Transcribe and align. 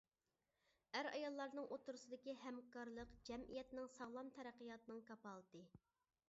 ئەر-ئاياللارنىڭ 0.99 1.67
ئوتتۇرىسىدىكى 1.75 2.35
ھەمكارلىق 2.45 3.13
جەمئىيەتنىڭ 3.31 3.93
ساغلام 3.99 4.33
تەرەققىياتىنىڭ 4.39 5.05
كاپالىتى. 5.13 5.65